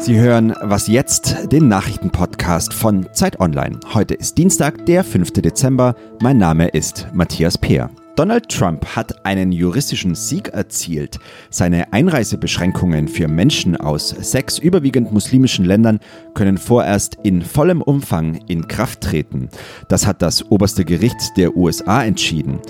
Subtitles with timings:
[0.00, 3.78] Sie hören Was jetzt, den Nachrichtenpodcast von Zeit Online.
[3.92, 5.30] Heute ist Dienstag, der 5.
[5.32, 5.94] Dezember.
[6.22, 7.90] Mein Name ist Matthias Peer.
[8.16, 11.18] Donald Trump hat einen juristischen Sieg erzielt.
[11.50, 16.00] Seine Einreisebeschränkungen für Menschen aus sechs überwiegend muslimischen Ländern
[16.32, 19.50] können vorerst in vollem Umfang in Kraft treten.
[19.88, 22.60] Das hat das oberste Gericht der USA entschieden.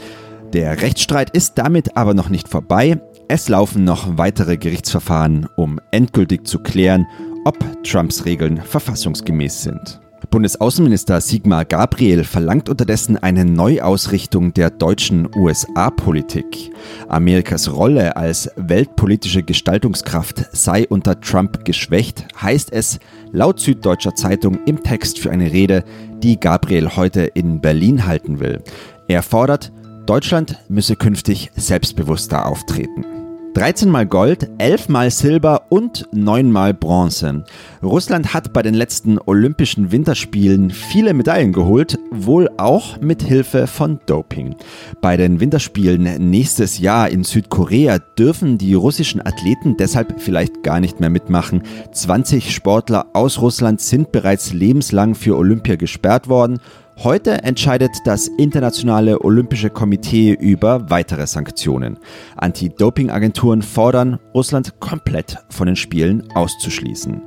[0.52, 3.00] Der Rechtsstreit ist damit aber noch nicht vorbei.
[3.32, 7.06] Es laufen noch weitere Gerichtsverfahren, um endgültig zu klären,
[7.45, 10.00] ob Trumps Regeln verfassungsgemäß sind.
[10.32, 16.72] Bundesaußenminister Sigmar Gabriel verlangt unterdessen eine Neuausrichtung der deutschen USA-Politik.
[17.06, 22.98] Amerikas Rolle als weltpolitische Gestaltungskraft sei unter Trump geschwächt, heißt es
[23.30, 25.84] laut Süddeutscher Zeitung im Text für eine Rede,
[26.20, 28.60] die Gabriel heute in Berlin halten will.
[29.06, 29.70] Er fordert,
[30.05, 33.20] Deutschland müsse künftig selbstbewusster auftreten.
[33.54, 37.44] 13 mal Gold, 11 mal Silber und 9 mal Bronze.
[37.83, 43.98] Russland hat bei den letzten Olympischen Winterspielen viele Medaillen geholt, wohl auch mit Hilfe von
[44.06, 44.55] Doping.
[45.00, 51.00] Bei den Winterspielen nächstes Jahr in Südkorea dürfen die russischen Athleten deshalb vielleicht gar nicht
[51.00, 51.64] mehr mitmachen.
[51.91, 56.60] 20 Sportler aus Russland sind bereits lebenslang für Olympia gesperrt worden
[57.03, 61.98] Heute entscheidet das Internationale Olympische Komitee über weitere Sanktionen.
[62.37, 67.23] Anti-Doping-Agenturen fordern, Russland komplett von den Spielen auszuschließen.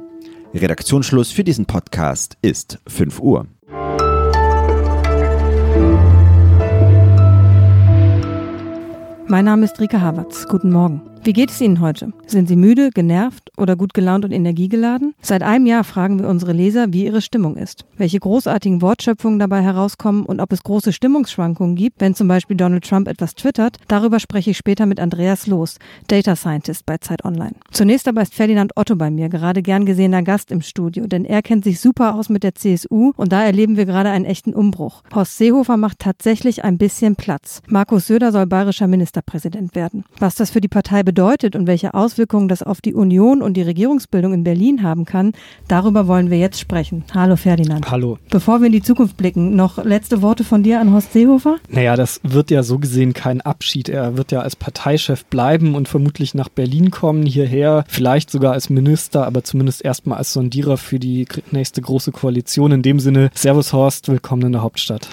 [0.54, 3.48] Redaktionsschluss für diesen Podcast ist 5 Uhr.
[9.26, 10.46] Mein Name ist Rika Havertz.
[10.48, 11.02] Guten Morgen.
[11.26, 12.12] Wie geht es Ihnen heute?
[12.28, 15.14] Sind Sie müde, genervt oder gut gelaunt und energiegeladen?
[15.22, 19.62] Seit einem Jahr fragen wir unsere Leser, wie ihre Stimmung ist, welche großartigen Wortschöpfungen dabei
[19.62, 23.78] herauskommen und ob es große Stimmungsschwankungen gibt, wenn zum Beispiel Donald Trump etwas twittert.
[23.88, 27.54] Darüber spreche ich später mit Andreas Loos, Data Scientist bei Zeit Online.
[27.72, 31.42] Zunächst aber ist Ferdinand Otto bei mir, gerade gern gesehener Gast im Studio, denn er
[31.42, 35.04] kennt sich super aus mit der CSU und da erleben wir gerade einen echten Umbruch.
[35.16, 37.62] Horst Seehofer macht tatsächlich ein bisschen Platz.
[37.70, 40.04] Markus Söder soll bayerischer Ministerpräsident werden.
[40.20, 43.54] Was das für die Partei bedeutet, bedeutet und welche Auswirkungen das auf die Union und
[43.54, 45.34] die Regierungsbildung in Berlin haben kann,
[45.68, 47.04] darüber wollen wir jetzt sprechen.
[47.14, 47.92] Hallo Ferdinand.
[47.92, 48.18] Hallo.
[48.32, 51.58] Bevor wir in die Zukunft blicken, noch letzte Worte von dir an Horst Seehofer?
[51.70, 53.90] Naja, das wird ja so gesehen kein Abschied.
[53.90, 58.72] Er wird ja als Parteichef bleiben und vermutlich nach Berlin kommen, hierher, vielleicht sogar als
[58.72, 62.72] Minister, aber zumindest erstmal als Sondierer für die nächste große Koalition.
[62.72, 65.08] In dem Sinne, Servus Horst, willkommen in der Hauptstadt.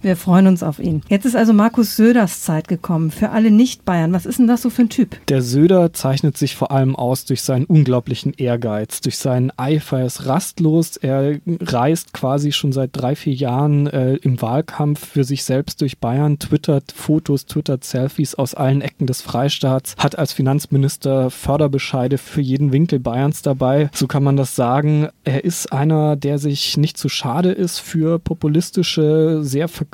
[0.00, 1.02] Wir freuen uns auf ihn.
[1.08, 3.10] Jetzt ist also Markus Söders Zeit gekommen.
[3.10, 5.26] Für alle Nicht-Bayern, was ist denn das so für ein Typ?
[5.26, 9.98] Der Söder zeichnet sich vor allem aus durch seinen unglaublichen Ehrgeiz, durch seinen Eifer.
[9.98, 10.96] Er ist rastlos.
[10.98, 15.98] Er reist quasi schon seit drei, vier Jahren äh, im Wahlkampf für sich selbst durch
[15.98, 22.40] Bayern, twittert Fotos, twittert Selfies aus allen Ecken des Freistaats, hat als Finanzminister Förderbescheide für
[22.40, 23.90] jeden Winkel Bayerns dabei.
[23.92, 25.08] So kann man das sagen.
[25.24, 29.87] Er ist einer, der sich nicht zu schade ist für populistische, sehr verkürzte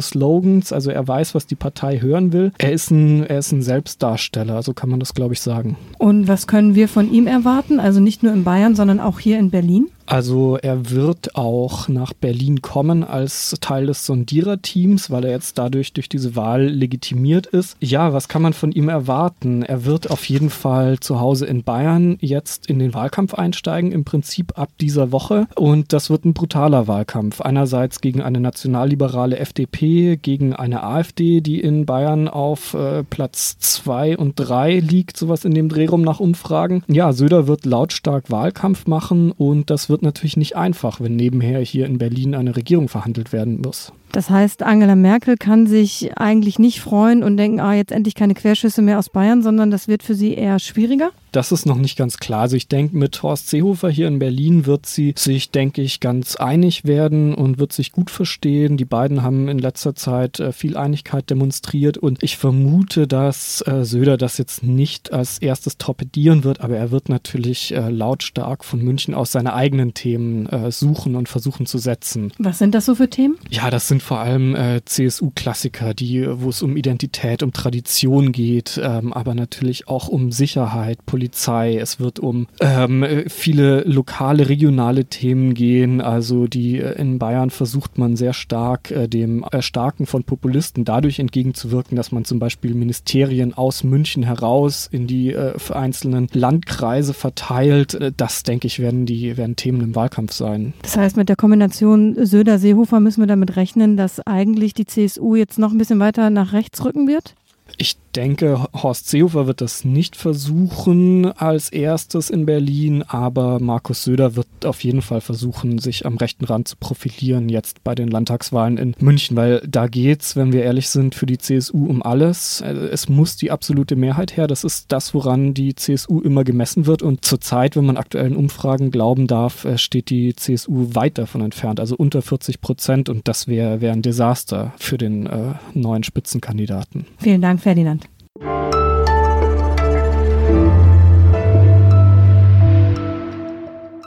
[0.00, 0.72] Slogans.
[0.72, 2.52] Also er weiß, was die Partei hören will.
[2.58, 5.76] Er ist ein, er ist ein Selbstdarsteller, so kann man das, glaube ich, sagen.
[5.98, 7.80] Und was können wir von ihm erwarten?
[7.80, 9.88] Also nicht nur in Bayern, sondern auch hier in Berlin?
[10.06, 15.92] Also er wird auch nach Berlin kommen als Teil des Sondiererteams, weil er jetzt dadurch
[15.92, 17.76] durch diese Wahl legitimiert ist.
[17.80, 19.62] Ja, was kann man von ihm erwarten?
[19.62, 24.04] Er wird auf jeden Fall zu Hause in Bayern jetzt in den Wahlkampf einsteigen, im
[24.04, 25.46] Prinzip ab dieser Woche.
[25.54, 27.40] Und das wird ein brutaler Wahlkampf.
[27.40, 34.16] Einerseits gegen eine nationalliberale FDP, gegen eine AfD, die in Bayern auf äh, Platz zwei
[34.16, 36.82] und drei liegt, sowas in dem Drehraum nach Umfragen.
[36.88, 41.60] Ja, Söder wird lautstark Wahlkampf machen und das wird wird natürlich nicht einfach, wenn nebenher
[41.60, 43.92] hier in Berlin eine Regierung verhandelt werden muss.
[44.12, 48.34] Das heißt, Angela Merkel kann sich eigentlich nicht freuen und denken, ah, jetzt endlich keine
[48.34, 51.10] Querschüsse mehr aus Bayern, sondern das wird für sie eher schwieriger?
[51.32, 52.40] Das ist noch nicht ganz klar.
[52.40, 56.36] Also ich denke, mit Horst Seehofer hier in Berlin wird sie sich, denke ich, ganz
[56.36, 58.76] einig werden und wird sich gut verstehen.
[58.76, 63.84] Die beiden haben in letzter Zeit äh, viel Einigkeit demonstriert und ich vermute, dass äh,
[63.84, 68.82] Söder das jetzt nicht als erstes torpedieren wird, aber er wird natürlich äh, lautstark von
[68.82, 72.32] München aus seine eigenen Themen suchen und versuchen zu setzen.
[72.38, 73.36] Was sind das so für Themen?
[73.50, 78.32] Ja, das sind sind vor allem äh, CSU-Klassiker, die, wo es um Identität, um Tradition
[78.32, 81.76] geht, ähm, aber natürlich auch um Sicherheit, Polizei.
[81.76, 86.00] Es wird um ähm, viele lokale, regionale Themen gehen.
[86.00, 91.18] Also die äh, in Bayern versucht man sehr stark äh, dem Erstarken von Populisten dadurch
[91.18, 97.94] entgegenzuwirken, dass man zum Beispiel Ministerien aus München heraus in die äh, einzelnen Landkreise verteilt.
[97.94, 100.72] Äh, das, denke ich, werden die werden Themen im Wahlkampf sein.
[100.82, 105.58] Das heißt, mit der Kombination Söder-Seehofer müssen wir damit rechnen, dass eigentlich die CSU jetzt
[105.58, 107.34] noch ein bisschen weiter nach rechts rücken wird?
[107.76, 114.36] Ich denke, Horst Seehofer wird das nicht versuchen als erstes in Berlin, aber Markus Söder
[114.36, 118.78] wird auf jeden Fall versuchen, sich am rechten Rand zu profilieren jetzt bei den Landtagswahlen
[118.78, 122.60] in München, weil da geht's, wenn wir ehrlich sind, für die CSU um alles.
[122.60, 124.46] Es muss die absolute Mehrheit her.
[124.46, 127.02] Das ist das, woran die CSU immer gemessen wird.
[127.02, 131.80] Und zurzeit, wenn man aktuellen Umfragen glauben darf, äh, steht die CSU weit davon entfernt,
[131.80, 133.08] also unter 40 Prozent.
[133.08, 137.06] Und das wäre wär ein Desaster für den äh, neuen Spitzenkandidaten.
[137.18, 137.99] Vielen Dank, Ferdinand.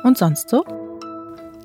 [0.03, 0.63] Und sonst so?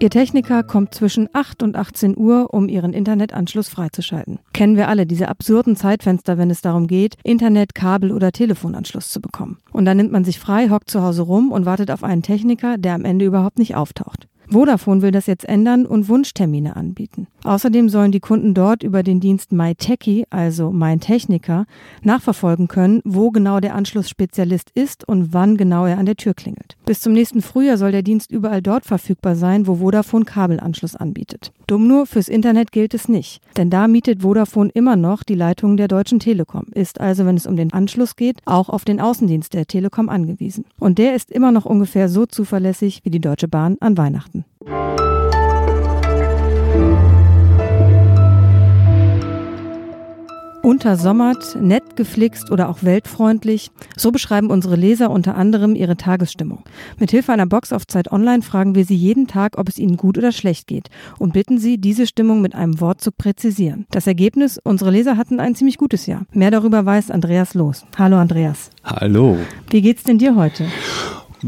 [0.00, 4.38] Ihr Techniker kommt zwischen 8 und 18 Uhr, um Ihren Internetanschluss freizuschalten.
[4.52, 9.20] Kennen wir alle diese absurden Zeitfenster, wenn es darum geht, Internet, Kabel oder Telefonanschluss zu
[9.20, 9.58] bekommen.
[9.72, 12.78] Und dann nimmt man sich frei, hockt zu Hause rum und wartet auf einen Techniker,
[12.78, 14.28] der am Ende überhaupt nicht auftaucht.
[14.50, 17.26] Vodafone will das jetzt ändern und Wunschtermine anbieten.
[17.44, 21.66] Außerdem sollen die Kunden dort über den Dienst MyTechie, also Mein Techniker,
[22.02, 26.76] nachverfolgen können, wo genau der Anschlussspezialist ist und wann genau er an der Tür klingelt.
[26.86, 31.52] Bis zum nächsten Frühjahr soll der Dienst überall dort verfügbar sein, wo Vodafone Kabelanschluss anbietet.
[31.66, 35.76] Dumm nur, fürs Internet gilt es nicht, denn da mietet Vodafone immer noch die Leitungen
[35.76, 39.52] der Deutschen Telekom, ist also, wenn es um den Anschluss geht, auch auf den Außendienst
[39.52, 40.64] der Telekom angewiesen.
[40.80, 44.37] Und der ist immer noch ungefähr so zuverlässig wie die Deutsche Bahn an Weihnachten.
[50.68, 56.62] Untersommert, nett geflixt oder auch weltfreundlich, so beschreiben unsere Leser unter anderem ihre Tagesstimmung.
[56.98, 60.18] Mithilfe einer Box auf Zeit Online fragen wir sie jeden Tag, ob es ihnen gut
[60.18, 63.86] oder schlecht geht und bitten sie, diese Stimmung mit einem Wort zu präzisieren.
[63.90, 66.26] Das Ergebnis, unsere Leser hatten ein ziemlich gutes Jahr.
[66.32, 67.86] Mehr darüber weiß Andreas Los.
[67.98, 68.70] Hallo Andreas.
[68.84, 69.38] Hallo.
[69.70, 70.66] Wie geht's denn dir heute?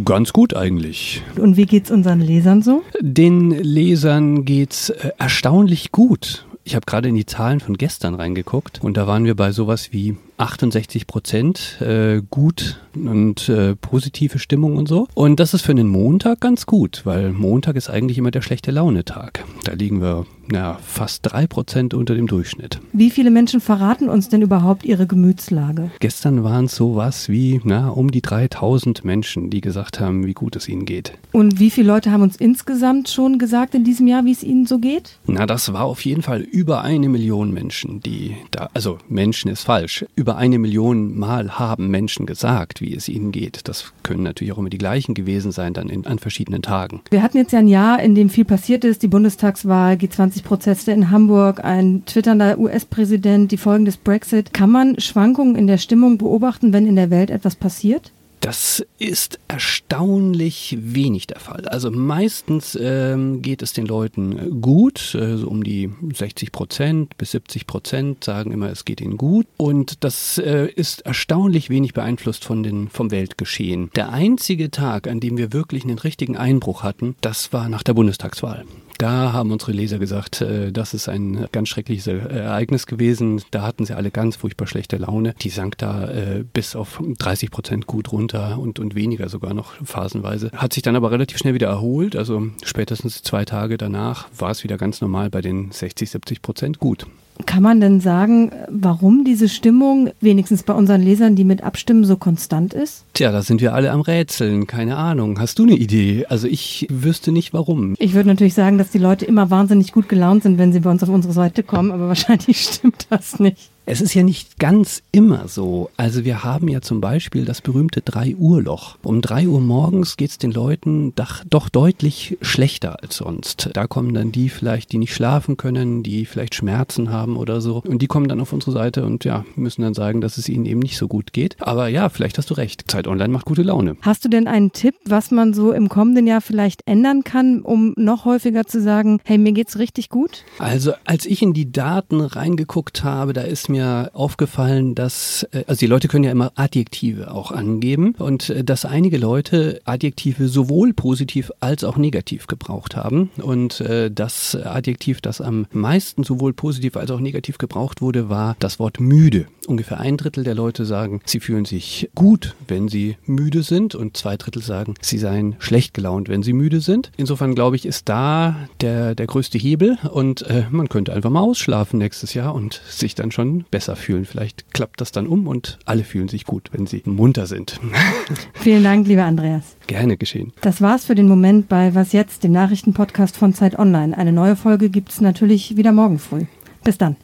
[0.05, 1.23] Ganz gut eigentlich.
[1.37, 2.83] Und wie geht's unseren Lesern so?
[3.01, 6.47] Den Lesern geht's äh, erstaunlich gut.
[6.65, 9.93] Ich habe gerade in die Zahlen von gestern reingeguckt und da waren wir bei sowas
[9.93, 15.07] wie 68 Prozent äh, gut und äh, positive Stimmung und so.
[15.15, 18.71] Und das ist für einen Montag ganz gut, weil Montag ist eigentlich immer der schlechte
[18.71, 19.45] Launetag.
[19.65, 22.81] Da liegen wir ja, fast drei Prozent unter dem Durchschnitt.
[22.93, 25.91] Wie viele Menschen verraten uns denn überhaupt ihre Gemütslage?
[26.01, 30.57] Gestern waren es sowas wie na, um die 3000 Menschen, die gesagt haben, wie gut
[30.57, 31.13] es ihnen geht.
[31.33, 34.67] Und wie viele Leute haben uns insgesamt schon gesagt in diesem Jahr, wie es ihnen
[34.67, 35.19] so geht?
[35.27, 39.63] Na, das war auf jeden Fall über eine Million Menschen, die da, also Menschen ist
[39.63, 43.69] falsch, über eine Million Mal haben Menschen gesagt, wie es ihnen geht.
[43.69, 47.03] Das können natürlich auch immer die gleichen gewesen sein, dann in, an verschiedenen Tagen.
[47.11, 51.11] Wir hatten jetzt ja ein Jahr, in dem viel passiert ist, die Bundestagswahl, G20-Proteste in
[51.11, 54.53] Hamburg, ein twitternder US-Präsident, die Folgen des Brexit.
[54.53, 58.13] Kann man Schwankungen in der Stimmung beobachten, wenn in der Welt etwas passiert?
[58.41, 61.69] Das ist erstaunlich wenig der Fall.
[61.69, 67.33] Also meistens ähm, geht es den Leuten gut, äh, so um die 60 Prozent bis
[67.33, 69.47] 70 Prozent sagen immer, es geht ihnen gut.
[69.59, 73.91] Und das äh, ist erstaunlich wenig beeinflusst von den, vom Weltgeschehen.
[73.95, 77.93] Der einzige Tag, an dem wir wirklich einen richtigen Einbruch hatten, das war nach der
[77.93, 78.65] Bundestagswahl.
[79.01, 83.41] Da haben unsere Leser gesagt, äh, das ist ein ganz schreckliches Ereignis gewesen.
[83.51, 85.35] Da hatten sie alle ganz furchtbar schlechte Laune.
[85.41, 89.73] Die sank da äh, bis auf 30 Prozent gut runter und, und weniger sogar noch
[89.83, 90.51] phasenweise.
[90.55, 92.15] Hat sich dann aber relativ schnell wieder erholt.
[92.15, 96.79] Also spätestens zwei Tage danach war es wieder ganz normal bei den 60, 70 Prozent
[96.79, 97.07] gut.
[97.47, 102.17] Kann man denn sagen, warum diese Stimmung, wenigstens bei unseren Lesern, die mit abstimmen, so
[102.17, 103.05] konstant ist?
[103.15, 104.67] Tja, da sind wir alle am Rätseln.
[104.67, 105.39] Keine Ahnung.
[105.41, 106.27] Hast du eine Idee?
[106.29, 107.95] Also ich wüsste nicht warum.
[107.99, 110.91] Ich würde natürlich sagen, dass die Leute immer wahnsinnig gut gelaunt sind, wenn sie bei
[110.91, 113.71] uns auf unsere Seite kommen, aber wahrscheinlich stimmt das nicht.
[113.87, 115.91] Es ist ja nicht ganz immer so.
[115.97, 118.99] Also wir haben ja zum Beispiel das berühmte 3 Uhr Loch.
[119.03, 123.71] Um 3 Uhr morgens geht es den Leuten doch, doch deutlich schlechter als sonst.
[123.73, 127.83] Da kommen dann die vielleicht, die nicht schlafen können, die vielleicht Schmerzen haben oder so.
[127.85, 130.67] Und die kommen dann auf unsere Seite und ja, müssen dann sagen, dass es ihnen
[130.67, 131.57] eben nicht so gut geht.
[131.61, 132.91] Aber ja, vielleicht hast du recht.
[132.91, 133.97] Zeit Online macht gute Laune.
[134.03, 137.95] Hast du denn einen Tipp, was man so im kommenden Jahr vielleicht ändern kann, um
[137.97, 140.45] noch häufiger zu sagen, hey, mir geht's richtig gut?
[140.59, 145.81] Also als ich in die Daten reingeguckt habe, da ist mir aufgefallen, dass, äh, also
[145.81, 150.93] die Leute können ja immer Adjektive auch angeben und äh, dass einige Leute Adjektive sowohl
[150.93, 153.31] positiv als auch negativ gebraucht haben.
[153.43, 158.57] Und äh, das Adjektiv, das am meisten sowohl positiv als auch negativ gebraucht wurde, war
[158.59, 159.47] das Wort müde.
[159.67, 164.17] Ungefähr ein Drittel der Leute sagen, sie fühlen sich gut, wenn sie müde sind und
[164.17, 167.13] zwei Drittel sagen, sie seien schlecht gelaunt, wenn sie müde sind.
[167.17, 171.41] Insofern glaube ich, ist da der, der größte Hebel und äh, man könnte einfach mal
[171.41, 174.25] ausschlafen nächstes Jahr und sich dann schon besser fühlen.
[174.25, 177.81] Vielleicht klappt das dann um und alle fühlen sich gut, wenn sie munter sind.
[178.55, 179.77] Vielen Dank, lieber Andreas.
[179.87, 180.53] Gerne geschehen.
[180.61, 184.17] Das war's für den Moment bei Was jetzt, dem Nachrichtenpodcast von Zeit Online.
[184.17, 186.45] Eine neue Folge gibt's natürlich wieder morgen früh.
[186.85, 187.17] Bis dann.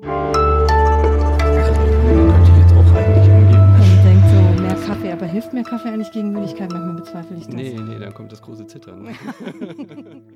[0.00, 0.20] Könnte
[2.50, 3.34] ich jetzt auch eigentlich
[5.34, 6.70] Hilft mir Kaffee eigentlich gegen Müdigkeit?
[6.70, 7.54] Manchmal bezweifle ich das.
[7.56, 9.08] Nee, nee, dann kommt das große Zittern.